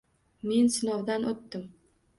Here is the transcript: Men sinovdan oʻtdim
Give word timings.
Men 0.51 0.71
sinovdan 0.77 1.31
oʻtdim 1.35 1.71